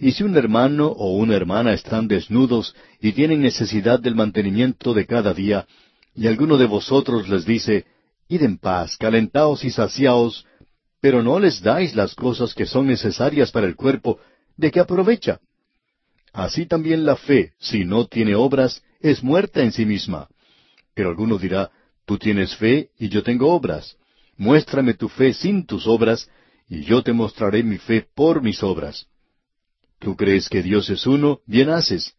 [0.00, 5.04] Y si un hermano o una hermana están desnudos y tienen necesidad del mantenimiento de
[5.04, 5.66] cada día,
[6.14, 7.84] y alguno de vosotros les dice,
[8.26, 10.46] Id en paz, calentaos y saciaos,
[11.02, 14.18] pero no les dais las cosas que son necesarias para el cuerpo,
[14.56, 15.40] ¿de qué aprovecha?
[16.32, 20.28] Así también la fe, si no tiene obras, es muerta en sí misma.
[20.94, 21.70] Pero alguno dirá,
[22.04, 23.96] Tú tienes fe y yo tengo obras.
[24.36, 26.28] Muéstrame tu fe sin tus obras,
[26.68, 29.06] y yo te mostraré mi fe por mis obras.
[29.98, 32.14] Tú crees que Dios es uno, bien haces.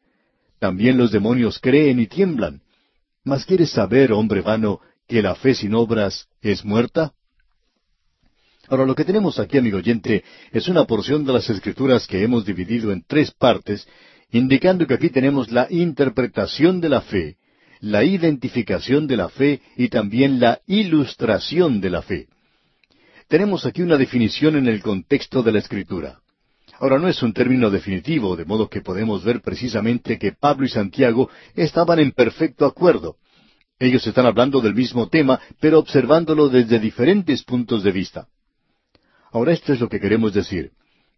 [0.59, 2.61] También los demonios creen y tiemblan.
[3.23, 7.13] Mas quieres saber, hombre vano, que la fe sin obras es muerta?
[8.67, 12.45] Ahora lo que tenemos aquí, amigo oyente, es una porción de las escrituras que hemos
[12.45, 13.87] dividido en tres partes,
[14.31, 17.37] indicando que aquí tenemos la interpretación de la fe,
[17.79, 22.27] la identificación de la fe y también la ilustración de la fe.
[23.27, 26.19] Tenemos aquí una definición en el contexto de la escritura.
[26.79, 30.69] Ahora no es un término definitivo, de modo que podemos ver precisamente que Pablo y
[30.69, 33.17] Santiago estaban en perfecto acuerdo.
[33.79, 38.27] Ellos están hablando del mismo tema, pero observándolo desde diferentes puntos de vista.
[39.35, 40.71] Ahora esto es lo que queremos decir,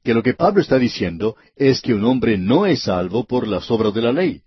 [0.04, 3.70] que lo que Pablo está diciendo es que un hombre no es salvo por las
[3.70, 4.42] obras de la ley.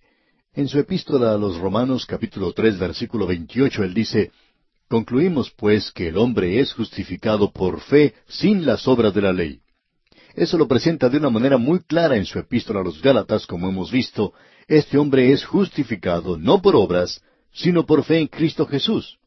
[0.53, 4.33] En su epístola a los Romanos capítulo tres versículo veintiocho él dice,
[4.89, 9.61] Concluimos pues que el hombre es justificado por fe sin las obras de la ley.
[10.35, 13.69] Eso lo presenta de una manera muy clara en su epístola a los Gálatas, como
[13.69, 14.33] hemos visto,
[14.67, 19.21] este hombre es justificado no por obras, sino por fe en Cristo Jesús.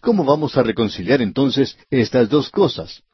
[0.00, 3.04] ¿Cómo vamos a reconciliar entonces estas dos cosas?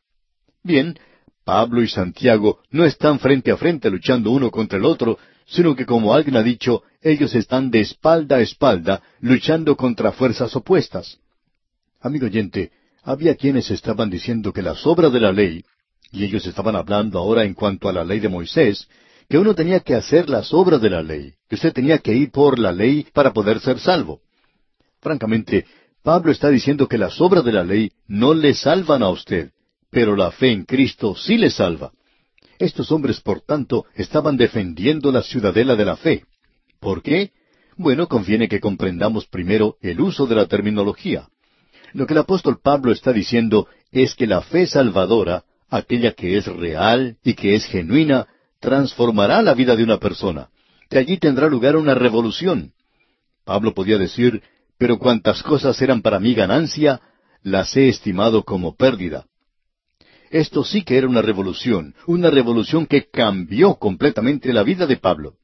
[0.66, 0.98] Bien,
[1.44, 5.86] Pablo y Santiago no están frente a frente luchando uno contra el otro, sino que
[5.86, 11.18] como alguien ha dicho, ellos están de espalda a espalda luchando contra fuerzas opuestas.
[12.00, 12.72] Amigo oyente,
[13.04, 15.64] había quienes estaban diciendo que las obras de la ley,
[16.10, 18.88] y ellos estaban hablando ahora en cuanto a la ley de Moisés,
[19.28, 22.32] que uno tenía que hacer las obras de la ley, que usted tenía que ir
[22.32, 24.20] por la ley para poder ser salvo.
[25.00, 25.64] Francamente,
[26.02, 29.52] Pablo está diciendo que las obras de la ley no le salvan a usted,
[29.96, 31.90] pero la fe en Cristo sí le salva.
[32.58, 36.24] Estos hombres, por tanto, estaban defendiendo la ciudadela de la fe.
[36.80, 37.30] ¿Por qué?
[37.78, 41.28] Bueno, conviene que comprendamos primero el uso de la terminología.
[41.94, 46.44] Lo que el apóstol Pablo está diciendo es que la fe salvadora, aquella que es
[46.44, 48.26] real y que es genuina,
[48.60, 50.50] transformará la vida de una persona.
[50.90, 52.74] De allí tendrá lugar una revolución.
[53.46, 54.42] Pablo podía decir,
[54.76, 57.00] pero cuantas cosas eran para mí ganancia,
[57.42, 59.24] las he estimado como pérdida.
[60.30, 65.34] Esto sí que era una revolución, una revolución que cambió completamente la vida de Pablo.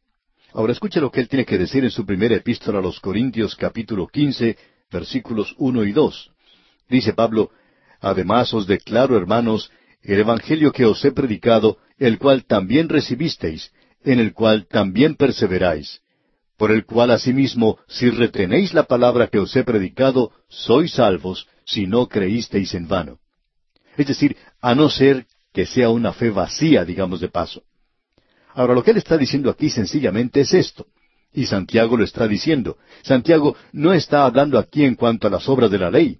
[0.52, 3.56] Ahora escuche lo que él tiene que decir en su primera epístola a los Corintios
[3.56, 4.58] capítulo quince,
[4.90, 6.30] versículos uno y dos.
[6.88, 7.50] Dice Pablo,
[8.00, 9.70] Además os declaro, hermanos,
[10.02, 13.72] el Evangelio que os he predicado, el cual también recibisteis,
[14.04, 16.00] en el cual también perseveráis,
[16.56, 21.86] por el cual asimismo, si retenéis la palabra que os he predicado, sois salvos, si
[21.86, 23.21] no creísteis en vano.
[23.96, 27.62] Es decir, a no ser que sea una fe vacía, digamos de paso.
[28.54, 30.86] Ahora, lo que él está diciendo aquí sencillamente es esto.
[31.32, 32.76] Y Santiago lo está diciendo.
[33.02, 36.18] Santiago no está hablando aquí en cuanto a las obras de la ley.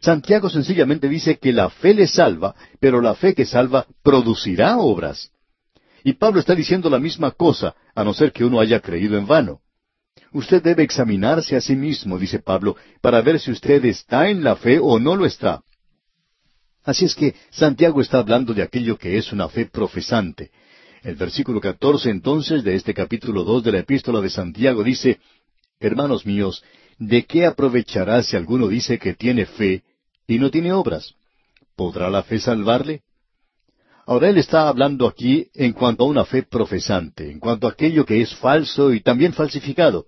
[0.00, 5.30] Santiago sencillamente dice que la fe le salva, pero la fe que salva producirá obras.
[6.04, 9.26] Y Pablo está diciendo la misma cosa, a no ser que uno haya creído en
[9.26, 9.60] vano.
[10.32, 14.56] Usted debe examinarse a sí mismo, dice Pablo, para ver si usted está en la
[14.56, 15.62] fe o no lo está.
[16.84, 20.50] Así es que Santiago está hablando de aquello que es una fe profesante.
[21.02, 25.18] El versículo catorce entonces de este capítulo dos de la epístola de Santiago dice,
[25.80, 26.62] Hermanos míos,
[26.98, 29.82] ¿de qué aprovechará si alguno dice que tiene fe
[30.26, 31.14] y no tiene obras?
[31.76, 33.02] ¿Podrá la fe salvarle?
[34.06, 38.04] Ahora él está hablando aquí en cuanto a una fe profesante, en cuanto a aquello
[38.04, 40.06] que es falso y también falsificado.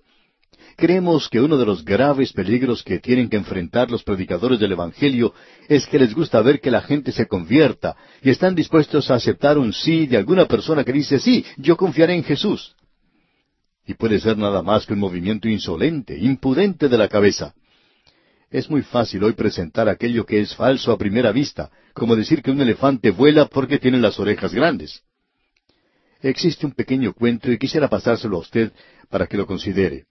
[0.77, 5.33] Creemos que uno de los graves peligros que tienen que enfrentar los predicadores del Evangelio
[5.69, 9.57] es que les gusta ver que la gente se convierta y están dispuestos a aceptar
[9.57, 12.75] un sí de alguna persona que dice, sí, yo confiaré en Jesús.
[13.87, 17.55] Y puede ser nada más que un movimiento insolente, impudente de la cabeza.
[18.51, 22.51] Es muy fácil hoy presentar aquello que es falso a primera vista, como decir que
[22.51, 25.03] un elefante vuela porque tiene las orejas grandes.
[26.21, 28.73] Existe un pequeño cuento y quisiera pasárselo a usted
[29.11, 30.07] para que lo considere.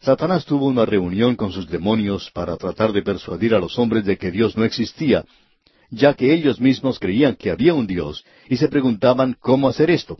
[0.00, 4.16] Satanás tuvo una reunión con sus demonios para tratar de persuadir a los hombres de
[4.16, 5.26] que Dios no existía,
[5.90, 10.16] ya que ellos mismos creían que había un Dios y se preguntaban cómo hacer esto.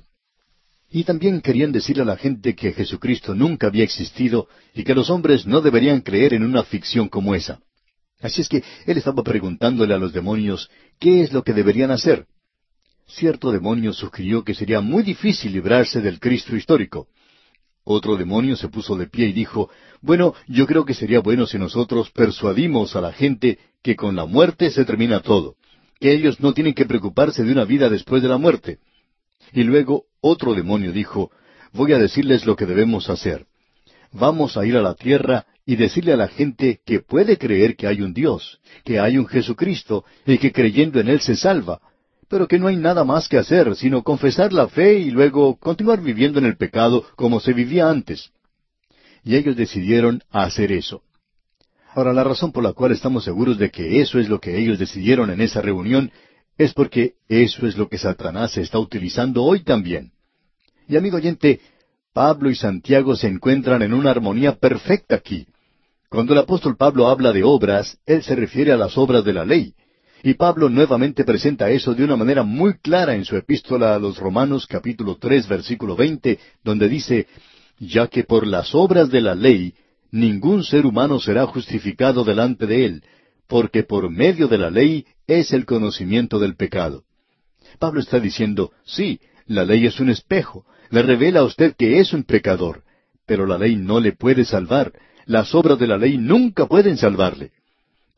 [0.91, 5.09] Y también querían decirle a la gente que Jesucristo nunca había existido y que los
[5.09, 7.61] hombres no deberían creer en una ficción como esa.
[8.21, 12.27] Así es que él estaba preguntándole a los demonios qué es lo que deberían hacer.
[13.07, 17.09] Cierto demonio sugirió que sería muy difícil librarse del Cristo histórico.
[17.93, 19.69] Otro demonio se puso de pie y dijo,
[20.01, 24.27] Bueno, yo creo que sería bueno si nosotros persuadimos a la gente que con la
[24.27, 25.57] muerte se termina todo,
[25.99, 28.79] que ellos no tienen que preocuparse de una vida después de la muerte.
[29.53, 31.33] Y luego otro demonio dijo,
[31.73, 33.47] Voy a decirles lo que debemos hacer.
[34.13, 37.89] Vamos a ir a la tierra y decirle a la gente que puede creer que
[37.89, 41.81] hay un Dios, que hay un Jesucristo y que creyendo en Él se salva,
[42.31, 46.01] pero que no hay nada más que hacer sino confesar la fe y luego continuar
[46.01, 48.31] viviendo en el pecado como se vivía antes.
[49.25, 51.03] Y ellos decidieron hacer eso.
[51.93, 54.79] Ahora, la razón por la cual estamos seguros de que eso es lo que ellos
[54.79, 56.13] decidieron en esa reunión
[56.57, 60.13] es porque eso es lo que Satanás está utilizando hoy también.
[60.87, 61.61] Y amigo oyente,
[62.13, 65.49] Pablo y Santiago se encuentran en una armonía perfecta aquí.
[66.09, 69.45] Cuando el apóstol Pablo habla de obras, él se refiere a las obras de la
[69.45, 69.75] ley,
[70.23, 74.19] y Pablo nuevamente presenta eso de una manera muy clara en su epístola a los
[74.19, 77.27] Romanos capítulo tres versículo veinte, donde dice,
[77.79, 79.75] ya que por las obras de la ley
[80.11, 83.05] ningún ser humano será justificado delante de él,
[83.47, 87.05] porque por medio de la ley es el conocimiento del pecado.
[87.79, 92.13] Pablo está diciendo, sí, la ley es un espejo, le revela a usted que es
[92.13, 92.83] un pecador,
[93.27, 94.93] pero la ley no le puede salvar,
[95.25, 97.53] las obras de la ley nunca pueden salvarle.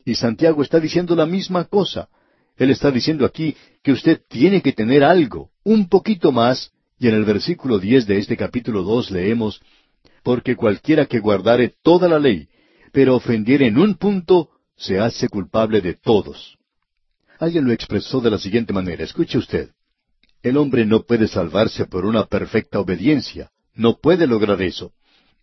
[0.05, 2.09] Y Santiago está diciendo la misma cosa.
[2.57, 7.15] Él está diciendo aquí que usted tiene que tener algo, un poquito más, y en
[7.15, 9.61] el versículo diez de este capítulo dos leemos,
[10.23, 12.47] porque cualquiera que guardare toda la ley,
[12.91, 16.57] pero ofendiere en un punto, se hace culpable de todos.
[17.39, 19.71] Alguien lo expresó de la siguiente manera, escuche usted.
[20.43, 24.93] El hombre no puede salvarse por una perfecta obediencia, no puede lograr eso.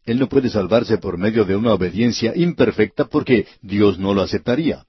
[0.04, 4.84] Él no puede salvarse por medio de una obediencia imperfecta porque Dios no lo aceptaría.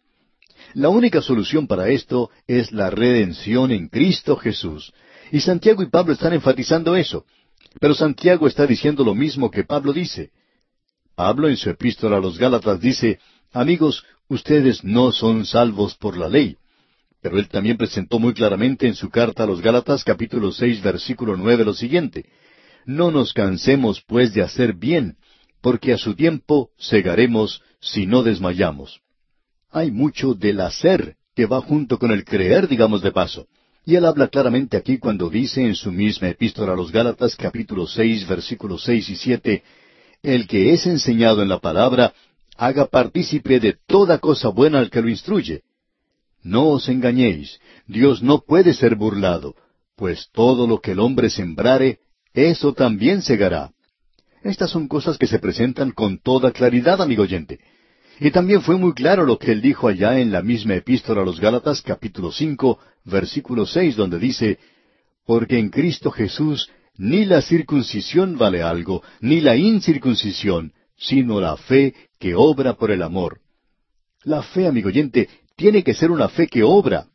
[0.73, 4.93] La única solución para esto es la redención en Cristo Jesús.
[5.31, 7.25] Y Santiago y Pablo están enfatizando eso.
[7.79, 10.31] Pero Santiago está diciendo lo mismo que Pablo dice.
[11.15, 13.19] Pablo en su epístola a los Gálatas dice,
[13.53, 16.57] Amigos, ustedes no son salvos por la ley.
[17.21, 21.35] Pero él también presentó muy claramente en su carta a los Gálatas capítulo seis versículo
[21.37, 22.25] nueve lo siguiente,
[22.85, 25.17] no nos cansemos, pues, de hacer bien,
[25.61, 29.01] porque a su tiempo segaremos si no desmayamos.
[29.69, 33.47] Hay mucho del hacer que va junto con el creer, digamos de paso.
[33.85, 37.87] Y él habla claramente aquí cuando dice en su misma epístola a los Gálatas capítulo
[37.87, 39.63] seis versículos seis y siete,
[40.21, 42.13] El que es enseñado en la palabra,
[42.57, 45.63] haga partícipe de toda cosa buena al que lo instruye.
[46.43, 49.55] No os engañéis, Dios no puede ser burlado,
[49.95, 51.99] pues todo lo que el hombre sembrare,
[52.33, 53.71] eso también segará.
[54.43, 57.59] Estas son cosas que se presentan con toda claridad, amigo oyente.
[58.19, 61.25] Y también fue muy claro lo que él dijo allá en la misma epístola a
[61.25, 64.59] los Gálatas, capítulo cinco, versículo seis, donde dice,
[65.25, 71.95] Porque en Cristo Jesús ni la circuncisión vale algo, ni la incircuncisión, sino la fe
[72.19, 73.39] que obra por el amor.
[74.23, 77.07] La fe, amigo oyente, tiene que ser una fe que obra.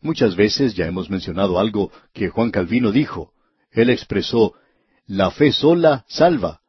[0.00, 3.33] Muchas veces ya hemos mencionado algo que Juan Calvino dijo.
[3.74, 4.54] Él expresó,
[5.06, 6.60] la fe sola salva,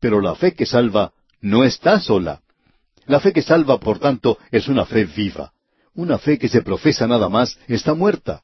[0.00, 2.40] pero la fe que salva no está sola.
[3.06, 5.52] La fe que salva, por tanto, es una fe viva.
[5.94, 8.42] Una fe que se profesa nada más está muerta.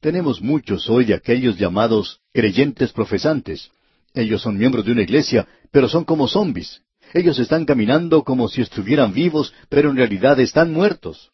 [0.00, 3.70] Tenemos muchos hoy aquellos llamados creyentes profesantes.
[4.14, 6.82] Ellos son miembros de una iglesia, pero son como zombis.
[7.12, 11.32] Ellos están caminando como si estuvieran vivos, pero en realidad están muertos.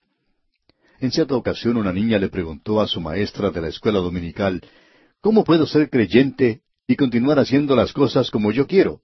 [1.00, 4.62] En cierta ocasión una niña le preguntó a su maestra de la escuela dominical,
[5.24, 9.00] ¿Cómo puedo ser creyente y continuar haciendo las cosas como yo quiero?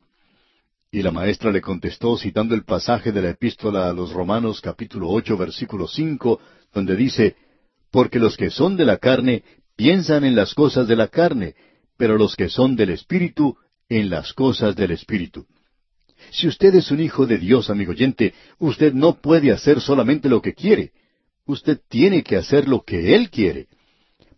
[0.93, 5.09] Y la maestra le contestó citando el pasaje de la epístola a los Romanos capítulo
[5.09, 6.39] ocho versículo cinco,
[6.75, 7.37] donde dice,
[7.91, 9.45] Porque los que son de la carne
[9.77, 11.55] piensan en las cosas de la carne,
[11.97, 13.57] pero los que son del Espíritu
[13.89, 15.47] en las cosas del Espíritu.
[16.33, 20.43] Si usted es un hijo de Dios, amigo oyente, usted no puede hacer solamente lo
[20.43, 20.93] que quiere.
[21.47, 23.69] Usted tiene que hacer lo que Él quiere.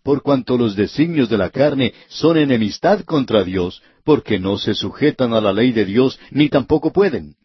[0.03, 5.33] Por cuanto los designios de la carne son enemistad contra Dios, porque no se sujetan
[5.33, 7.37] a la ley de Dios, ni tampoco pueden.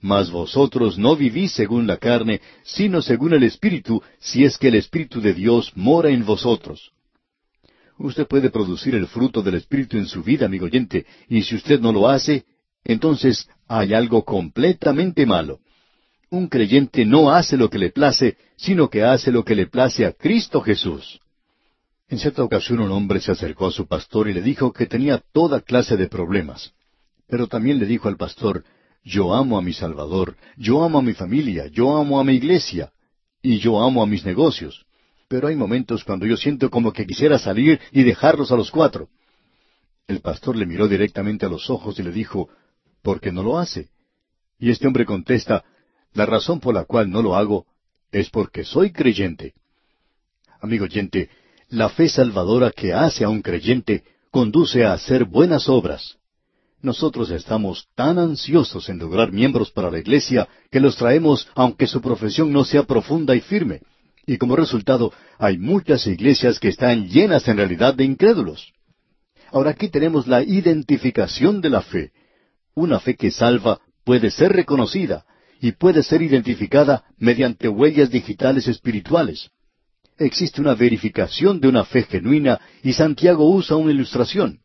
[0.00, 4.76] Mas vosotros no vivís según la carne, sino según el Espíritu, si es que el
[4.76, 6.92] Espíritu de Dios mora en vosotros.
[7.98, 11.80] Usted puede producir el fruto del Espíritu en su vida, amigo oyente, y si usted
[11.80, 12.44] no lo hace,
[12.82, 15.58] entonces hay algo completamente malo.
[16.30, 20.06] Un creyente no hace lo que le place, sino que hace lo que le place
[20.06, 21.20] a Cristo Jesús.
[22.10, 25.22] En cierta ocasión un hombre se acercó a su pastor y le dijo que tenía
[25.32, 26.72] toda clase de problemas.
[27.28, 28.64] Pero también le dijo al pastor,
[29.04, 32.90] yo amo a mi Salvador, yo amo a mi familia, yo amo a mi iglesia,
[33.40, 34.84] y yo amo a mis negocios.
[35.28, 39.08] Pero hay momentos cuando yo siento como que quisiera salir y dejarlos a los cuatro.
[40.08, 42.48] El pastor le miró directamente a los ojos y le dijo,
[43.02, 43.88] ¿por qué no lo hace?
[44.58, 45.64] Y este hombre contesta,
[46.12, 47.66] la razón por la cual no lo hago
[48.10, 49.54] es porque soy creyente.
[50.60, 51.30] Amigo oyente,
[51.70, 56.16] la fe salvadora que hace a un creyente conduce a hacer buenas obras.
[56.82, 62.00] Nosotros estamos tan ansiosos en lograr miembros para la iglesia que los traemos aunque su
[62.00, 63.82] profesión no sea profunda y firme.
[64.26, 68.72] Y como resultado hay muchas iglesias que están llenas en realidad de incrédulos.
[69.52, 72.12] Ahora aquí tenemos la identificación de la fe,
[72.74, 75.24] una fe que salva puede ser reconocida
[75.60, 79.50] y puede ser identificada mediante huellas digitales espirituales.
[80.20, 84.60] Existe una verificación de una fe genuina y Santiago usa una ilustración.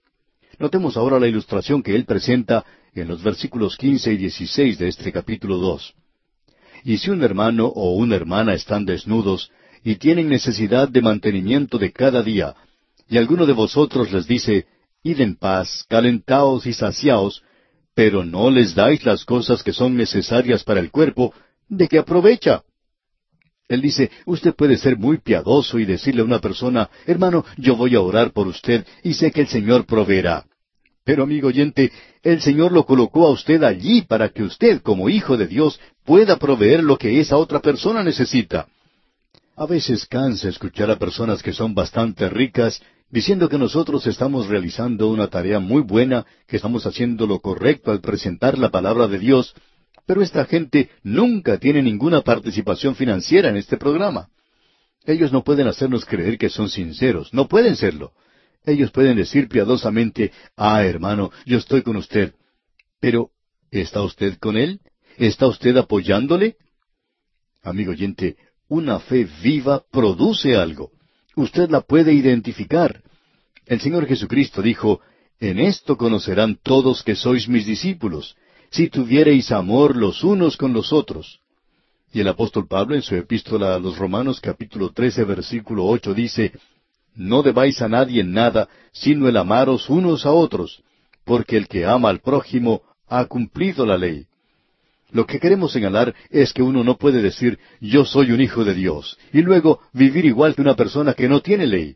[0.59, 5.13] Notemos ahora la ilustración que él presenta en los versículos quince y dieciséis de este
[5.13, 5.93] capítulo dos.
[6.83, 9.49] Y si un hermano o una hermana están desnudos
[9.81, 12.53] y tienen necesidad de mantenimiento de cada día,
[13.07, 14.65] y alguno de vosotros les dice,
[15.03, 17.43] Id en paz, calentaos y saciaos,
[17.93, 21.33] pero no les dais las cosas que son necesarias para el cuerpo,
[21.69, 22.63] ¿de qué aprovecha?
[23.67, 27.95] Él dice, usted puede ser muy piadoso y decirle a una persona, hermano, yo voy
[27.95, 30.45] a orar por usted y sé que el Señor proveerá.
[31.03, 31.91] Pero amigo oyente,
[32.23, 36.37] el Señor lo colocó a usted allí para que usted, como hijo de Dios, pueda
[36.37, 38.67] proveer lo que esa otra persona necesita.
[39.55, 45.07] A veces cansa escuchar a personas que son bastante ricas diciendo que nosotros estamos realizando
[45.07, 49.55] una tarea muy buena, que estamos haciendo lo correcto al presentar la palabra de Dios,
[50.05, 54.29] pero esta gente nunca tiene ninguna participación financiera en este programa.
[55.05, 58.13] Ellos no pueden hacernos creer que son sinceros, no pueden serlo.
[58.65, 62.33] Ellos pueden decir piadosamente, ah, hermano, yo estoy con usted.
[62.99, 63.29] Pero,
[63.69, 64.79] ¿está usted con él?
[65.17, 66.57] ¿Está usted apoyándole?
[67.61, 68.37] Amigo oyente,
[68.67, 70.91] una fe viva produce algo
[71.35, 73.01] usted la puede identificar.
[73.65, 75.01] El Señor Jesucristo dijo,
[75.39, 78.35] En esto conocerán todos que sois mis discípulos,
[78.69, 81.39] si tuviereis amor los unos con los otros.
[82.13, 86.53] Y el apóstol Pablo en su epístola a los Romanos capítulo trece versículo ocho dice,
[87.15, 90.81] No debáis a nadie nada, sino el amaros unos a otros,
[91.25, 94.27] porque el que ama al prójimo ha cumplido la ley.
[95.11, 98.73] Lo que queremos señalar es que uno no puede decir yo soy un hijo de
[98.73, 101.95] Dios y luego vivir igual que una persona que no tiene ley.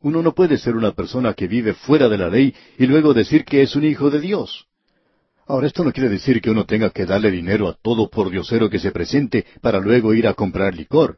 [0.00, 3.44] Uno no puede ser una persona que vive fuera de la ley y luego decir
[3.44, 4.66] que es un hijo de Dios.
[5.48, 8.68] Ahora, esto no quiere decir que uno tenga que darle dinero a todo por diosero
[8.68, 11.16] que se presente para luego ir a comprar licor.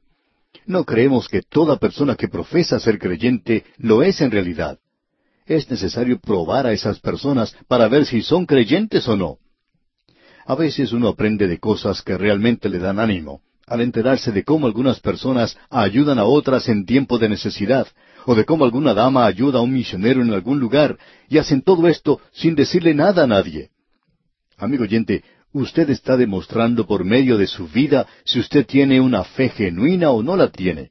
[0.66, 4.78] No creemos que toda persona que profesa ser creyente lo es en realidad.
[5.46, 9.38] es necesario probar a esas personas para ver si son creyentes o no.
[10.46, 14.68] A veces uno aprende de cosas que realmente le dan ánimo, al enterarse de cómo
[14.68, 17.88] algunas personas ayudan a otras en tiempo de necesidad,
[18.26, 20.96] o de cómo alguna dama ayuda a un misionero en algún lugar,
[21.28, 23.70] y hacen todo esto sin decirle nada a nadie.
[24.60, 29.48] Amigo oyente, usted está demostrando por medio de su vida si usted tiene una fe
[29.48, 30.90] genuina o no la tiene.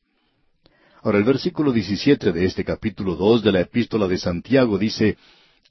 [1.03, 5.17] Ahora el versículo 17 de este capítulo 2 de la epístola de Santiago dice,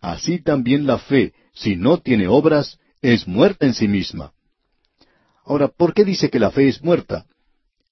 [0.01, 4.33] Así también la fe, si no tiene obras, es muerta en sí misma.
[5.45, 7.27] Ahora, ¿por qué dice que la fe es muerta?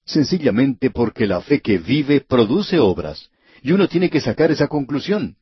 [0.05, 3.29] Sencillamente porque la fe que vive produce obras,
[3.61, 5.35] y uno tiene que sacar esa conclusión.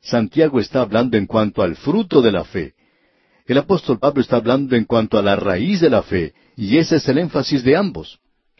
[0.00, 2.74] Santiago está hablando en cuanto al fruto de la fe.
[3.46, 6.96] El apóstol Pablo está hablando en cuanto a la raíz de la fe, y ese
[6.96, 8.18] es el énfasis de ambos.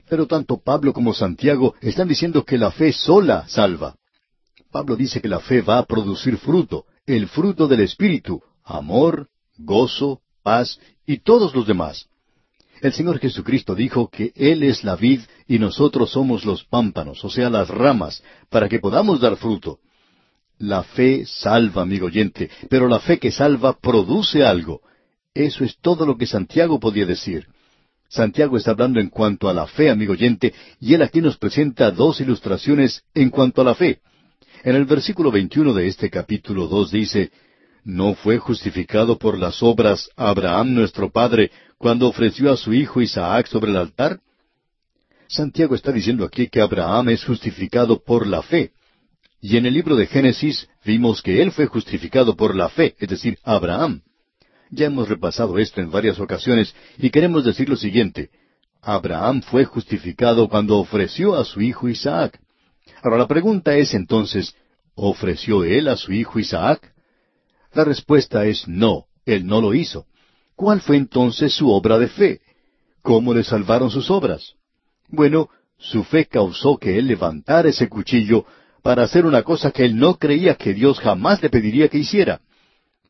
[0.09, 3.97] Pero tanto Pablo como Santiago están diciendo que la fe sola salva.
[4.71, 10.21] Pablo dice que la fe va a producir fruto, el fruto del Espíritu, amor, gozo,
[10.43, 12.09] paz y todos los demás.
[12.81, 17.31] El Señor Jesucristo dijo que Él es la vid y nosotros somos los pámpanos, o
[17.31, 19.79] sea, las ramas, para que podamos dar fruto.
[20.63, 24.81] La fe salva, amigo oyente, pero la fe que salva produce algo.
[25.35, 27.49] Eso es todo lo que Santiago podía decir.
[28.09, 31.91] Santiago está hablando en cuanto a la fe, amigo oyente, y él aquí nos presenta
[31.91, 34.03] dos ilustraciones en cuanto a la fe.
[34.63, 37.33] En el versículo 21 de este capítulo 2 dice,
[37.83, 43.49] ¿No fue justificado por las obras Abraham nuestro padre cuando ofreció a su hijo Isaac
[43.49, 44.21] sobre el altar?
[45.27, 48.71] Santiago está diciendo aquí que Abraham es justificado por la fe.
[49.45, 53.09] Y en el libro de Génesis vimos que él fue justificado por la fe, es
[53.09, 54.03] decir, Abraham.
[54.71, 58.31] Ya hemos repasado esto en varias ocasiones y queremos decir lo siguiente.
[58.81, 62.39] Abraham fue justificado cuando ofreció a su hijo Isaac.
[63.03, 64.55] Ahora la pregunta es entonces,
[64.95, 66.95] ¿ofreció él a su hijo Isaac?
[67.73, 70.07] La respuesta es no, él no lo hizo.
[70.55, 72.41] ¿Cuál fue entonces su obra de fe?
[73.03, 74.55] ¿Cómo le salvaron sus obras?
[75.09, 78.47] Bueno, su fe causó que él levantara ese cuchillo
[78.83, 82.41] para hacer una cosa que él no creía que Dios jamás le pediría que hiciera.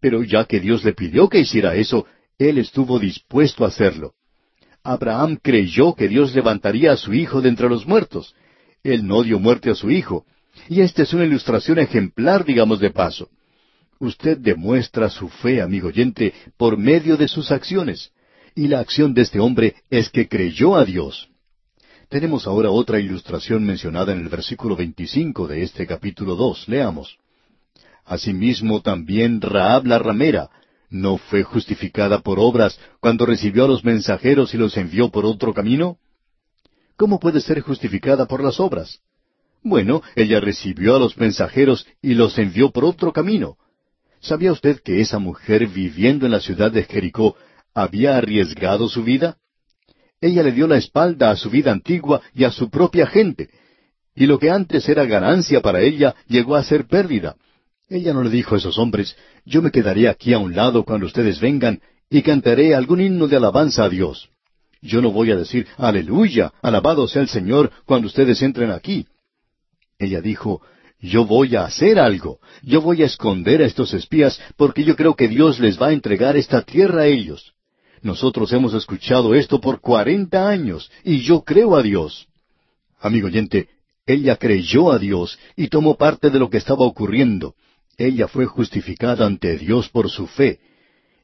[0.01, 2.07] Pero ya que Dios le pidió que hiciera eso,
[2.39, 4.15] él estuvo dispuesto a hacerlo.
[4.85, 8.35] Abraham creyó que Dios levantaría a su hijo de entre los muertos.
[8.83, 10.27] Él no dio muerte a su hijo.
[10.69, 13.31] Y esta es una ilustración ejemplar, digamos de paso.
[13.99, 18.11] Usted demuestra su fe, amigo oyente, por medio de sus acciones.
[18.55, 21.32] Y la acción de este hombre es que creyó a Dios.
[22.13, 26.69] Tenemos ahora otra ilustración mencionada en el versículo 25 de este capítulo 2.
[26.69, 27.17] Leamos.
[28.05, 30.51] Asimismo también Raab la ramera
[30.91, 35.55] no fue justificada por obras cuando recibió a los mensajeros y los envió por otro
[35.55, 35.97] camino.
[36.97, 39.01] ¿Cómo puede ser justificada por las obras?
[39.63, 43.57] Bueno, ella recibió a los mensajeros y los envió por otro camino.
[44.21, 47.37] ¿Sabía usted que esa mujer viviendo en la ciudad de Jericó
[47.73, 49.39] había arriesgado su vida?
[50.23, 53.51] Ella le dio la espalda a su vida antigua y a su propia gente,
[54.15, 57.35] y lo que antes era ganancia para ella llegó a ser pérdida.
[57.89, 61.07] Ella no le dijo a esos hombres, yo me quedaré aquí a un lado cuando
[61.07, 64.29] ustedes vengan y cantaré algún himno de alabanza a Dios.
[64.81, 69.07] Yo no voy a decir, aleluya, alabado sea el Señor cuando ustedes entren aquí.
[69.99, 70.63] Ella dijo,
[71.01, 75.17] yo voy a hacer algo, yo voy a esconder a estos espías porque yo creo
[75.17, 77.55] que Dios les va a entregar esta tierra a ellos.
[78.03, 82.29] Nosotros hemos escuchado esto por cuarenta años y yo creo a Dios.
[83.01, 83.69] Amigo oyente,
[84.07, 87.55] ella creyó a Dios y tomó parte de lo que estaba ocurriendo
[87.97, 90.61] ella fue justificada ante Dios por su fe.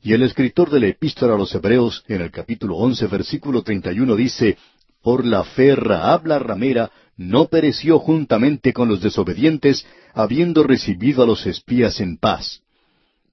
[0.03, 3.93] Y el escritor de la epístola a los Hebreos, en el capítulo once, versículo treinta
[3.93, 4.57] y uno, dice,
[5.03, 11.27] Por la fe Raab la ramera no pereció juntamente con los desobedientes, habiendo recibido a
[11.27, 12.63] los espías en paz.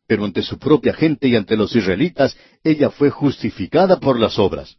[0.07, 4.77] Pero ante su propia gente y ante los israelitas, ella fue justificada por las obras.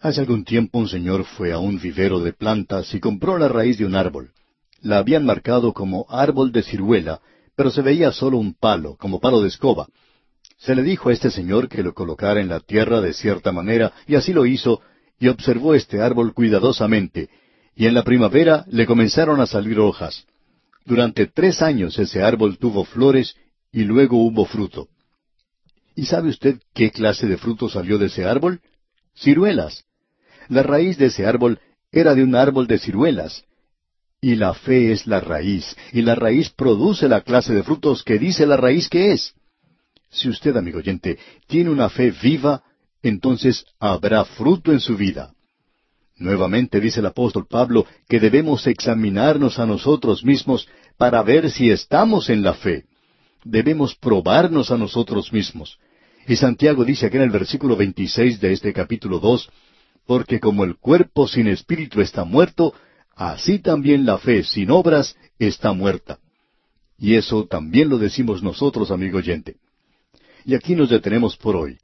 [0.00, 3.78] Hace algún tiempo un señor fue a un vivero de plantas y compró la raíz
[3.78, 4.32] de un árbol.
[4.80, 7.20] La habían marcado como árbol de ciruela,
[7.56, 9.86] pero se veía solo un palo, como palo de escoba.
[10.58, 13.92] Se le dijo a este señor que lo colocara en la tierra de cierta manera,
[14.06, 14.80] y así lo hizo,
[15.18, 17.30] y observó este árbol cuidadosamente,
[17.76, 20.26] y en la primavera le comenzaron a salir hojas.
[20.84, 23.36] Durante tres años ese árbol tuvo flores
[23.72, 24.88] y luego hubo fruto.
[25.94, 28.60] ¿Y sabe usted qué clase de fruto salió de ese árbol?
[29.16, 29.84] Ciruelas.
[30.48, 31.58] La raíz de ese árbol
[31.90, 33.44] era de un árbol de ciruelas,
[34.20, 38.18] y la fe es la raíz, y la raíz produce la clase de frutos que
[38.18, 39.34] dice la raíz que es.
[40.10, 42.62] Si usted, amigo oyente, tiene una fe viva,
[43.02, 45.34] entonces habrá fruto en su vida.
[46.16, 52.30] Nuevamente dice el apóstol Pablo que debemos examinarnos a nosotros mismos para ver si estamos
[52.30, 52.84] en la fe.
[53.44, 55.78] Debemos probarnos a nosotros mismos.
[56.26, 59.50] Y Santiago dice aquí en el versículo 26 de este capítulo 2,
[60.06, 62.74] porque como el cuerpo sin espíritu está muerto,
[63.14, 66.18] así también la fe sin obras está muerta.
[66.98, 69.56] Y eso también lo decimos nosotros, amigo oyente.
[70.44, 71.78] Y aquí nos detenemos por hoy.